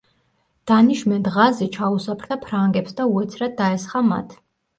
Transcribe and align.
დანიშმენდ 0.69 1.29
ღაზი 1.35 1.67
ჩაუსაფრდა 1.75 2.39
ფრანგებს 2.47 2.97
და 3.01 3.07
უეცრად 3.13 3.55
დაესხა 3.61 4.05
მათ. 4.11 4.37